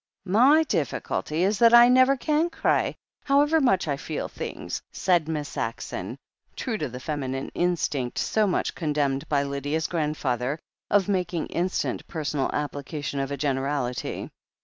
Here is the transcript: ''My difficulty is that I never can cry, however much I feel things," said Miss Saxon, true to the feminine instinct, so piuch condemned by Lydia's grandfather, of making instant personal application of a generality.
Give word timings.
''My 0.27 0.67
difficulty 0.67 1.43
is 1.43 1.59
that 1.59 1.75
I 1.75 1.87
never 1.87 2.17
can 2.17 2.49
cry, 2.49 2.95
however 3.23 3.61
much 3.61 3.87
I 3.87 3.97
feel 3.97 4.27
things," 4.27 4.81
said 4.91 5.27
Miss 5.27 5.47
Saxon, 5.49 6.17
true 6.55 6.79
to 6.79 6.89
the 6.89 6.99
feminine 6.99 7.51
instinct, 7.53 8.17
so 8.17 8.47
piuch 8.47 8.73
condemned 8.73 9.29
by 9.29 9.43
Lydia's 9.43 9.85
grandfather, 9.85 10.57
of 10.89 11.07
making 11.07 11.45
instant 11.49 12.07
personal 12.07 12.49
application 12.51 13.19
of 13.19 13.29
a 13.29 13.37
generality. 13.37 14.31